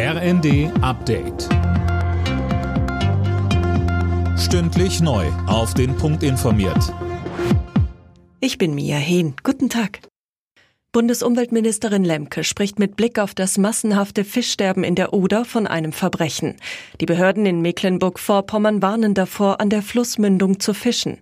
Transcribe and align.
RND 0.00 0.70
Update. 0.80 1.48
Stündlich 4.38 5.00
neu. 5.00 5.26
Auf 5.48 5.74
den 5.74 5.96
Punkt 5.96 6.22
informiert. 6.22 6.94
Ich 8.38 8.58
bin 8.58 8.76
Mia 8.76 8.96
Hehn. 8.96 9.34
Guten 9.42 9.68
Tag. 9.68 9.98
Bundesumweltministerin 10.92 12.04
Lemke 12.04 12.44
spricht 12.44 12.78
mit 12.78 12.94
Blick 12.94 13.18
auf 13.18 13.34
das 13.34 13.58
massenhafte 13.58 14.22
Fischsterben 14.22 14.84
in 14.84 14.94
der 14.94 15.12
Oder 15.12 15.44
von 15.44 15.66
einem 15.66 15.90
Verbrechen. 15.90 16.54
Die 17.00 17.06
Behörden 17.06 17.44
in 17.44 17.60
Mecklenburg-Vorpommern 17.60 18.80
warnen 18.80 19.14
davor, 19.14 19.60
an 19.60 19.68
der 19.68 19.82
Flussmündung 19.82 20.60
zu 20.60 20.74
fischen. 20.74 21.18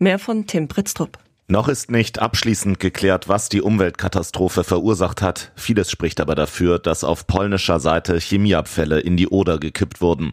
Mehr 0.00 0.18
von 0.18 0.48
Tim 0.48 0.66
Britztrup. 0.66 1.16
Noch 1.48 1.68
ist 1.68 1.92
nicht 1.92 2.18
abschließend 2.18 2.80
geklärt, 2.80 3.28
was 3.28 3.48
die 3.48 3.62
Umweltkatastrophe 3.62 4.64
verursacht 4.64 5.22
hat. 5.22 5.52
Vieles 5.54 5.92
spricht 5.92 6.20
aber 6.20 6.34
dafür, 6.34 6.80
dass 6.80 7.04
auf 7.04 7.28
polnischer 7.28 7.78
Seite 7.78 8.18
Chemieabfälle 8.18 8.98
in 8.98 9.16
die 9.16 9.28
Oder 9.28 9.58
gekippt 9.58 10.00
wurden. 10.00 10.32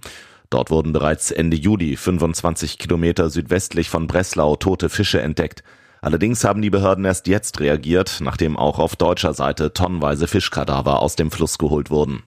Dort 0.49 0.71
wurden 0.71 0.91
bereits 0.91 1.29
Ende 1.29 1.55
Juli 1.55 1.97
25 1.97 2.79
Kilometer 2.79 3.29
südwestlich 3.29 3.89
von 3.89 4.07
Breslau 4.07 4.55
tote 4.55 4.89
Fische 4.89 5.21
entdeckt. 5.21 5.63
Allerdings 6.02 6.43
haben 6.43 6.63
die 6.63 6.71
Behörden 6.71 7.05
erst 7.05 7.27
jetzt 7.27 7.59
reagiert, 7.59 8.17
nachdem 8.21 8.57
auch 8.57 8.80
auf 8.80 8.95
deutscher 8.95 9.35
Seite 9.35 9.71
tonnenweise 9.71 10.27
Fischkadaver 10.27 10.99
aus 10.99 11.16
dem 11.16 11.30
Fluss 11.30 11.59
geholt 11.59 11.91
wurden. 11.91 12.23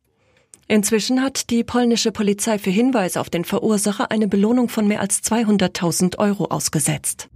Inzwischen 0.69 1.23
hat 1.23 1.51
die 1.51 1.65
polnische 1.65 2.13
Polizei 2.13 2.59
für 2.59 2.71
Hinweis 2.71 3.17
auf 3.17 3.31
den 3.31 3.45
Verursacher 3.45 4.13
eine 4.13 4.29
Belohnung 4.29 4.69
von 4.69 4.87
mehr 4.87 5.01
als 5.01 5.23
200.000 5.25 6.19
Euro 6.19 6.47
ausgesetzt. 6.47 7.29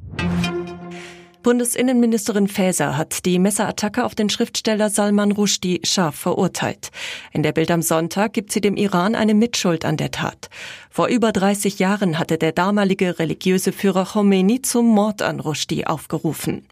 Bundesinnenministerin 1.43 2.49
Faeser 2.49 2.99
hat 2.99 3.25
die 3.25 3.39
Messerattacke 3.39 4.05
auf 4.05 4.15
den 4.15 4.29
Schriftsteller 4.29 4.91
Salman 4.91 5.33
Rushdie 5.33 5.81
scharf 5.85 6.15
verurteilt. 6.15 6.91
In 7.33 7.43
der 7.43 7.53
Bild 7.53 7.71
am 7.71 7.81
Sonntag 7.81 8.35
gibt 8.35 8.53
sie 8.53 8.61
dem 8.61 8.77
Iran 8.77 9.15
eine 9.15 9.35
Mitschuld 9.35 9.85
an 9.87 9.97
der 9.97 10.11
Tat. 10.11 10.51
Vor 10.91 11.09
über 11.09 11.33
30 11.33 11.79
Jahren 11.79 12.19
hatte 12.19 12.37
der 12.37 12.53
damalige 12.53 13.19
religiöse 13.19 13.73
Führer 13.73 14.05
Khomeini 14.05 14.61
zum 14.61 14.87
Mord 14.87 15.23
an 15.23 15.41
Rushdie 15.41 15.87
aufgerufen. 15.87 16.67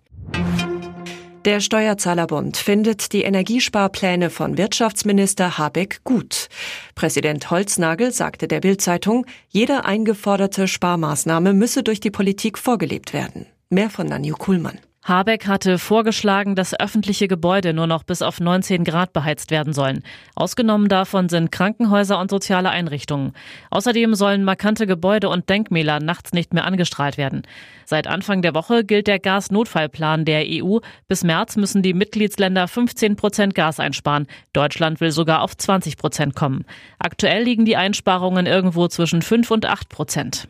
Der 1.46 1.60
Steuerzahlerbund 1.60 2.58
findet 2.58 3.12
die 3.14 3.22
Energiesparpläne 3.22 4.28
von 4.28 4.58
Wirtschaftsminister 4.58 5.56
Habeck 5.56 6.04
gut. 6.04 6.48
Präsident 6.94 7.50
Holznagel 7.50 8.12
sagte 8.12 8.48
der 8.48 8.60
Bildzeitung, 8.60 9.24
jede 9.48 9.86
eingeforderte 9.86 10.68
Sparmaßnahme 10.68 11.54
müsse 11.54 11.82
durch 11.82 12.00
die 12.00 12.10
Politik 12.10 12.58
vorgelebt 12.58 13.14
werden. 13.14 13.46
Mehr 13.70 13.90
von 13.90 14.06
Nanju 14.06 14.34
Kuhlmann. 14.34 14.78
Habeck 15.04 15.46
hatte 15.46 15.78
vorgeschlagen, 15.78 16.54
dass 16.54 16.78
öffentliche 16.78 17.28
Gebäude 17.28 17.74
nur 17.74 17.86
noch 17.86 18.02
bis 18.02 18.22
auf 18.22 18.40
19 18.40 18.82
Grad 18.82 19.12
beheizt 19.12 19.50
werden 19.50 19.74
sollen. 19.74 20.02
Ausgenommen 20.34 20.88
davon 20.88 21.28
sind 21.28 21.52
Krankenhäuser 21.52 22.18
und 22.18 22.30
soziale 22.30 22.70
Einrichtungen. 22.70 23.32
Außerdem 23.70 24.14
sollen 24.14 24.44
markante 24.44 24.86
Gebäude 24.86 25.28
und 25.28 25.48
Denkmäler 25.48 26.00
nachts 26.00 26.32
nicht 26.32 26.54
mehr 26.54 26.64
angestrahlt 26.64 27.18
werden. 27.18 27.42
Seit 27.84 28.06
Anfang 28.06 28.40
der 28.40 28.54
Woche 28.54 28.84
gilt 28.84 29.06
der 29.06 29.18
Gasnotfallplan 29.18 30.24
der 30.24 30.44
EU. 30.46 30.78
Bis 31.06 31.22
März 31.22 31.56
müssen 31.56 31.82
die 31.82 31.94
Mitgliedsländer 31.94 32.68
15 32.68 33.16
Prozent 33.16 33.54
Gas 33.54 33.80
einsparen. 33.80 34.26
Deutschland 34.54 35.00
will 35.00 35.10
sogar 35.10 35.42
auf 35.42 35.56
20 35.56 35.98
Prozent 35.98 36.34
kommen. 36.34 36.64
Aktuell 36.98 37.44
liegen 37.44 37.64
die 37.66 37.76
Einsparungen 37.76 38.46
irgendwo 38.46 38.88
zwischen 38.88 39.20
5 39.20 39.50
und 39.50 39.66
8 39.66 39.88
Prozent. 39.90 40.48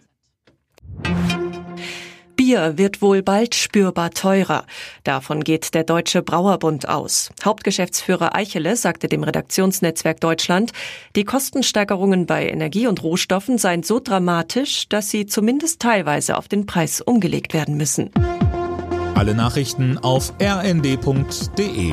Bier 2.39 2.79
wird 2.79 3.03
wohl 3.03 3.25
bald 3.25 3.57
spürbar 3.57 4.13
teurer. 4.13 4.65
Davon 5.03 5.43
geht 5.43 5.75
der 5.75 5.83
Deutsche 5.83 6.23
Brauerbund 6.23 6.89
aus. 6.89 7.31
Hauptgeschäftsführer 7.45 8.37
Eichele 8.37 8.77
sagte 8.77 9.09
dem 9.09 9.25
Redaktionsnetzwerk 9.25 10.21
Deutschland, 10.21 10.71
die 11.17 11.25
Kostensteigerungen 11.25 12.27
bei 12.27 12.49
Energie 12.49 12.87
und 12.87 13.03
Rohstoffen 13.03 13.59
seien 13.59 13.83
so 13.83 13.99
dramatisch, 13.99 14.89
dass 14.89 15.11
sie 15.11 15.27
zumindest 15.27 15.83
teilweise 15.83 16.39
auf 16.39 16.47
den 16.47 16.65
Preis 16.65 17.01
umgelegt 17.01 17.55
werden 17.55 17.77
müssen. 17.77 18.13
Alle 19.17 19.35
Nachrichten 19.35 19.99
auf 19.99 20.33
rnd.de 20.41 21.93